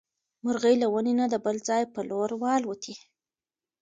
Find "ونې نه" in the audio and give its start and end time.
0.93-1.25